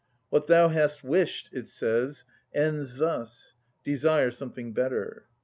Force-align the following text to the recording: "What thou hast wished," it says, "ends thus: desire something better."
"What 0.31 0.47
thou 0.47 0.69
hast 0.69 1.03
wished," 1.03 1.49
it 1.51 1.67
says, 1.67 2.23
"ends 2.55 2.95
thus: 2.95 3.53
desire 3.83 4.31
something 4.31 4.73
better." 4.73 5.27